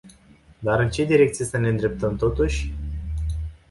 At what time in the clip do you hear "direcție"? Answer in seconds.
1.05-1.45